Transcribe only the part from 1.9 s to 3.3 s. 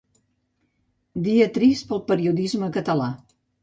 per al periodisme català.